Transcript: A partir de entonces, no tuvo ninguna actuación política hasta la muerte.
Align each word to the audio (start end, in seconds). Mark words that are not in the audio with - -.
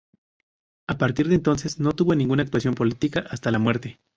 A 0.87 0.97
partir 0.97 1.27
de 1.27 1.35
entonces, 1.35 1.79
no 1.79 1.91
tuvo 1.93 2.15
ninguna 2.15 2.41
actuación 2.41 2.73
política 2.73 3.23
hasta 3.29 3.51
la 3.51 3.59
muerte. 3.59 3.99